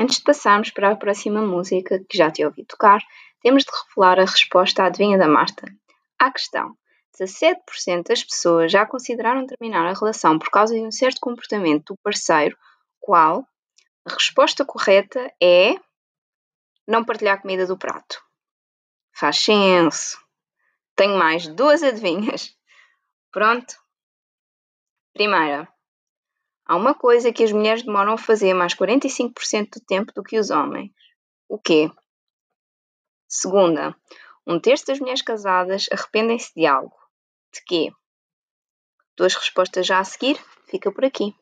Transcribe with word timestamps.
Antes 0.00 0.18
de 0.18 0.24
passarmos 0.24 0.70
para 0.70 0.92
a 0.92 0.96
próxima 0.96 1.42
música 1.42 1.98
que 2.08 2.16
já 2.16 2.30
te 2.30 2.44
ouvi 2.44 2.64
tocar, 2.64 3.00
temos 3.42 3.64
de 3.64 3.70
revelar 3.70 4.20
a 4.20 4.24
resposta 4.24 4.82
à 4.82 4.86
adivinha 4.86 5.18
da 5.18 5.26
Marta. 5.26 5.66
À 6.18 6.30
questão: 6.30 6.76
17% 7.20 8.04
das 8.08 8.22
pessoas 8.22 8.70
já 8.70 8.86
consideraram 8.86 9.44
terminar 9.44 9.86
a 9.86 9.98
relação 9.98 10.38
por 10.38 10.50
causa 10.50 10.74
de 10.74 10.82
um 10.82 10.92
certo 10.92 11.18
comportamento 11.20 11.92
do 11.92 11.98
parceiro, 12.02 12.56
qual? 13.00 13.44
A 14.06 14.14
resposta 14.14 14.64
correta 14.64 15.32
é 15.42 15.74
não 16.86 17.04
partilhar 17.04 17.42
comida 17.42 17.66
do 17.66 17.76
prato. 17.76 18.22
Faz 19.12 19.38
senso. 19.38 20.16
Tenho 20.94 21.18
mais 21.18 21.46
duas 21.48 21.82
adivinhas. 21.82 22.56
Pronto. 23.32 23.74
Primeira. 25.12 25.68
Há 26.68 26.76
uma 26.76 26.94
coisa 26.94 27.32
que 27.32 27.42
as 27.42 27.50
mulheres 27.50 27.82
demoram 27.82 28.12
a 28.12 28.18
fazer 28.18 28.52
mais 28.52 28.74
45% 28.74 29.70
do 29.70 29.80
tempo 29.80 30.12
do 30.12 30.22
que 30.22 30.38
os 30.38 30.50
homens. 30.50 30.92
O 31.48 31.58
quê? 31.58 31.90
Segunda, 33.26 33.96
um 34.46 34.60
terço 34.60 34.84
das 34.86 35.00
mulheres 35.00 35.22
casadas 35.22 35.86
arrependem-se 35.90 36.54
de 36.54 36.66
algo. 36.66 36.94
De 37.54 37.64
quê? 37.64 37.90
Duas 39.16 39.34
respostas 39.34 39.86
já 39.86 39.98
a 39.98 40.04
seguir, 40.04 40.38
fica 40.66 40.92
por 40.92 41.06
aqui. 41.06 41.34